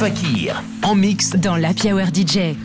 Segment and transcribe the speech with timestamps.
[0.00, 2.56] Fakir, en mix dans la Hour DJ.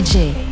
[0.00, 0.49] DJ.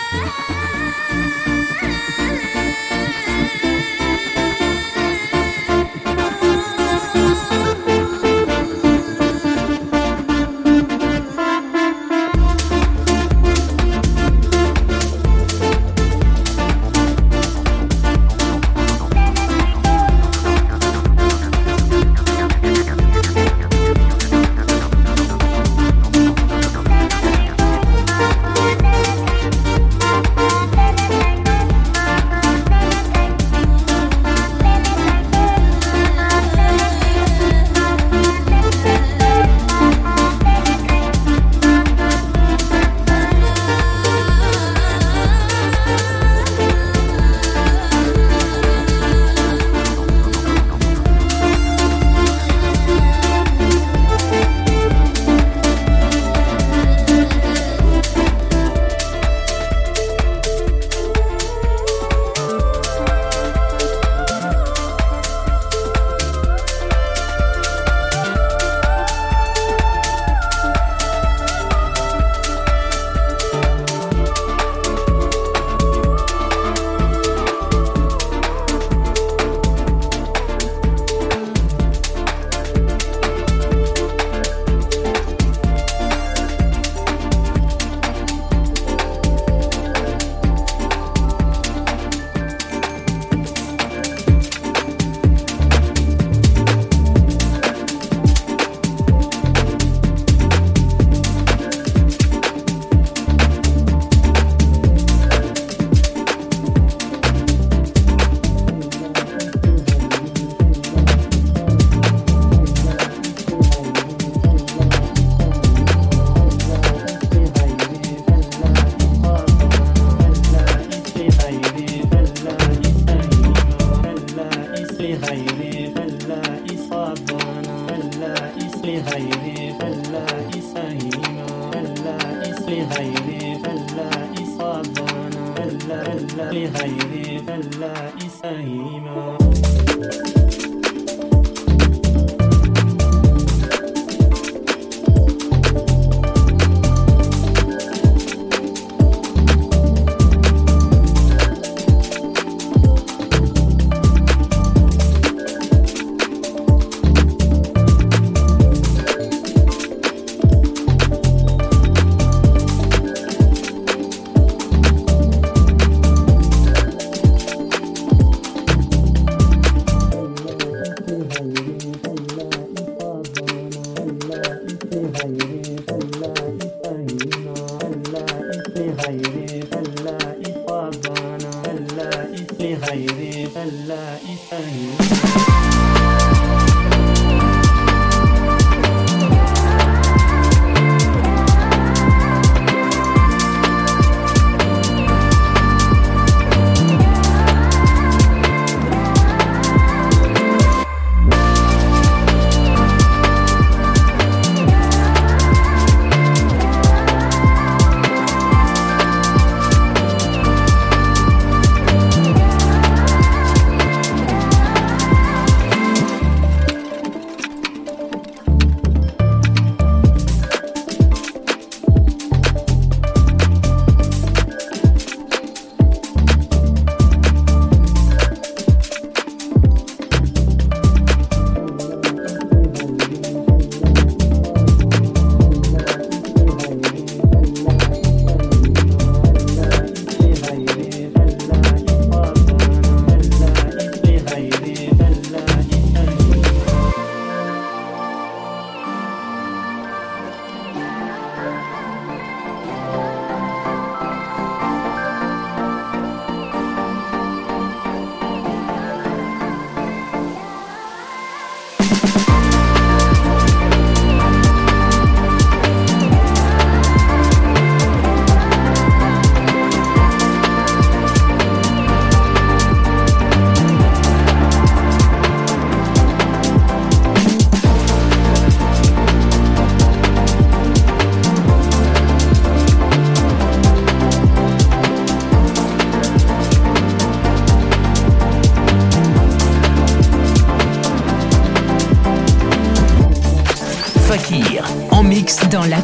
[0.00, 1.57] ah,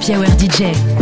[0.07, 0.94] Power DJ.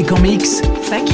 [0.00, 1.09] Avec en mix Fakir.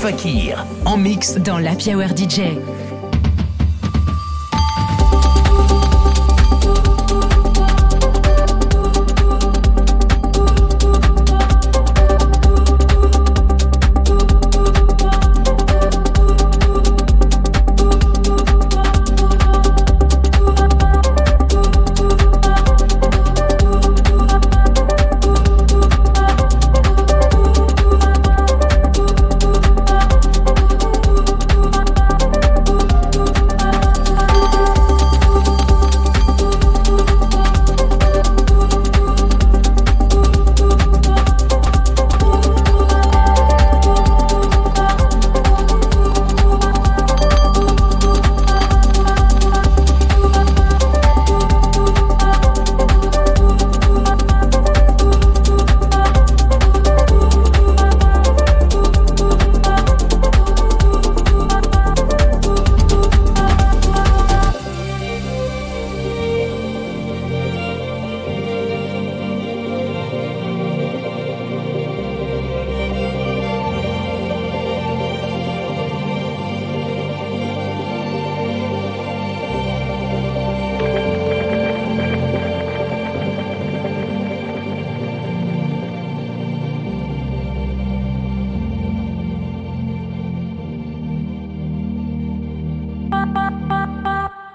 [0.00, 2.56] Fakir, en mix dans la Hour DJ.